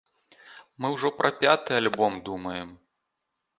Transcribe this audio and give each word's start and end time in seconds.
Мы 0.81 0.87
ўжо 0.95 1.11
пра 1.19 1.29
пяты 1.43 1.71
альбом 1.83 2.19
думаем. 2.33 2.69